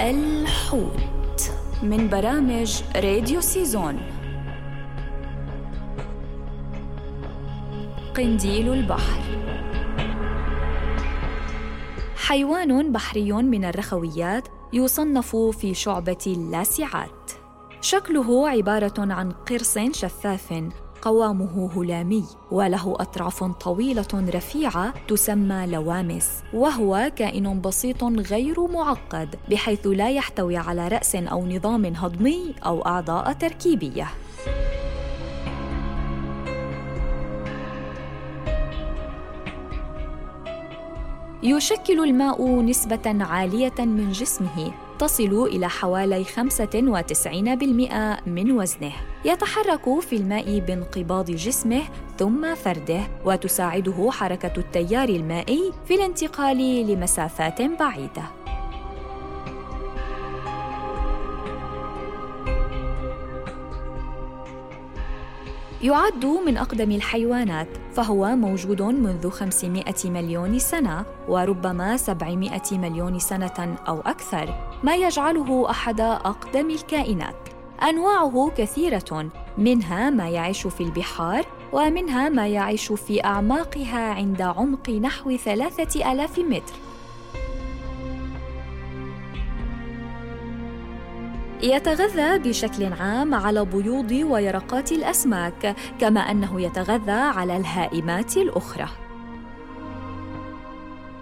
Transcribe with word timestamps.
الحوت 0.00 1.50
من 1.82 2.08
برامج 2.08 2.82
راديو 2.96 3.40
سيزون. 3.40 4.00
قنديل 8.16 8.72
البحر. 8.72 9.20
حيوان 12.16 12.92
بحري 12.92 13.32
من 13.32 13.64
الرخويات 13.64 14.48
يصنف 14.72 15.36
في 15.36 15.74
شعبة 15.74 16.24
اللاسعات. 16.26 17.30
شكله 17.80 18.48
عبارة 18.48 18.94
عن 18.98 19.30
قرص 19.30 19.78
شفاف 19.78 20.52
قوامه 21.02 21.70
هلامي 21.76 22.24
وله 22.50 22.94
أطراف 23.00 23.44
طويلة 23.44 24.06
رفيعة 24.14 24.94
تسمى 25.08 25.66
لوامس 25.66 26.30
وهو 26.54 27.10
كائن 27.16 27.60
بسيط 27.60 28.04
غير 28.04 28.66
معقد 28.66 29.36
بحيث 29.50 29.86
لا 29.86 30.10
يحتوي 30.10 30.56
على 30.56 30.88
رأس 30.88 31.14
أو 31.14 31.46
نظام 31.46 31.86
هضمي 31.86 32.54
أو 32.66 32.86
أعضاء 32.86 33.32
تركيبية. 33.32 34.06
يشكل 41.42 42.04
الماء 42.04 42.62
نسبة 42.62 43.24
عالية 43.24 43.74
من 43.78 44.12
جسمه 44.12 44.72
تصل 44.98 45.46
إلى 45.46 45.68
حوالي 45.68 46.24
95% 46.24 46.28
من 48.26 48.52
وزنه. 48.52 48.92
يتحرك 49.24 50.00
في 50.00 50.16
الماء 50.16 50.58
بانقباض 50.58 51.30
جسمه 51.30 51.82
ثم 52.18 52.54
فرده، 52.54 53.00
وتساعده 53.24 54.10
حركة 54.10 54.52
التيار 54.58 55.08
المائي 55.08 55.72
في 55.88 55.94
الانتقال 55.94 56.58
لمسافات 56.86 57.62
بعيدة. 57.62 58.47
يعد 65.82 66.26
من 66.26 66.56
أقدم 66.56 66.90
الحيوانات 66.92 67.68
فهو 67.92 68.36
موجود 68.36 68.82
منذ 68.82 69.30
500 69.30 69.84
مليون 70.04 70.58
سنة 70.58 71.04
وربما 71.28 71.96
700 71.96 72.60
مليون 72.72 73.18
سنة 73.18 73.76
أو 73.88 74.00
أكثر 74.00 74.54
ما 74.82 74.96
يجعله 74.96 75.70
أحد 75.70 76.00
أقدم 76.00 76.70
الكائنات. 76.70 77.36
أنواعه 77.82 78.50
كثيرة 78.56 79.30
منها 79.58 80.10
ما 80.10 80.28
يعيش 80.28 80.66
في 80.66 80.80
البحار 80.80 81.44
ومنها 81.72 82.28
ما 82.28 82.48
يعيش 82.48 82.92
في 82.92 83.24
أعماقها 83.24 84.14
عند 84.14 84.42
عمق 84.42 84.90
نحو 84.90 85.36
ثلاثة 85.36 86.12
آلاف 86.12 86.38
متر. 86.38 86.74
يتغذى 91.62 92.38
بشكل 92.38 92.92
عام 92.92 93.34
على 93.34 93.64
بيوض 93.64 94.10
ويرقات 94.10 94.92
الأسماك 94.92 95.76
كما 96.00 96.20
أنه 96.20 96.60
يتغذى 96.60 97.10
على 97.10 97.56
الهائمات 97.56 98.36
الأخرى. 98.36 98.88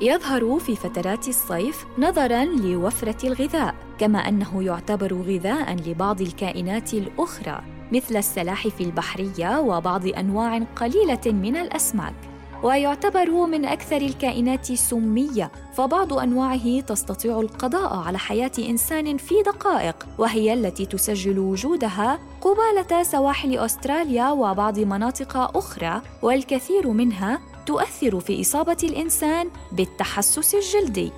يظهر 0.00 0.58
في 0.58 0.76
فترات 0.76 1.28
الصيف 1.28 1.86
نظرا 1.98 2.44
لوفرة 2.44 3.26
الغذاء 3.26 3.74
كما 3.98 4.18
أنه 4.18 4.62
يعتبر 4.62 5.14
غذاء 5.14 5.74
لبعض 5.74 6.20
الكائنات 6.20 6.94
الأخرى 6.94 7.62
مثل 7.92 8.16
السلاحف 8.16 8.80
البحرية 8.80 9.60
وبعض 9.60 10.06
أنواع 10.06 10.58
قليلة 10.58 11.20
من 11.26 11.56
الأسماك. 11.56 12.14
ويعتبر 12.62 13.46
من 13.46 13.64
أكثر 13.64 13.96
الكائنات 13.96 14.72
سمية 14.72 15.50
فبعض 15.74 16.12
أنواعه 16.12 16.80
تستطيع 16.80 17.40
القضاء 17.40 17.96
على 17.96 18.18
حياة 18.18 18.50
إنسان 18.58 19.16
في 19.16 19.34
دقائق 19.46 20.06
وهي 20.18 20.52
التي 20.52 20.86
تسجل 20.86 21.38
وجودها 21.38 22.18
قبالة 22.40 23.02
سواحل 23.02 23.58
أستراليا 23.58 24.30
وبعض 24.30 24.78
مناطق 24.78 25.56
أخرى 25.56 26.02
والكثير 26.22 26.88
منها 26.88 27.40
تؤثر 27.66 28.20
في 28.20 28.40
إصابة 28.40 28.76
الإنسان 28.82 29.48
بالتحسس 29.72 30.54
الجلدي. 30.54 31.12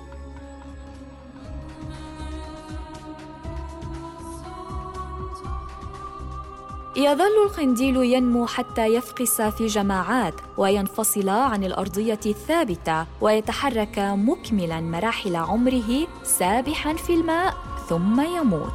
يظل 6.95 7.43
القنديل 7.45 7.97
ينمو 7.97 8.45
حتى 8.45 8.85
يفقس 8.85 9.41
في 9.41 9.67
جماعات 9.67 10.33
وينفصل 10.57 11.29
عن 11.29 11.63
الأرضية 11.63 12.19
الثابتة 12.25 13.05
ويتحرك 13.21 13.99
مكملا 13.99 14.81
مراحل 14.81 15.35
عمره 15.35 16.07
سابحا 16.23 16.93
في 16.93 17.13
الماء 17.13 17.53
ثم 17.89 18.21
يموت. 18.21 18.71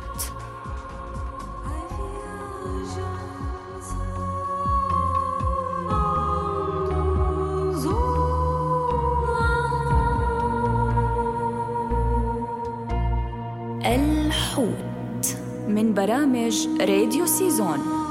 الحوت 13.87 15.37
من 15.69 15.95
برامج 15.95 16.69
راديو 16.81 17.27
سيزون. 17.27 18.06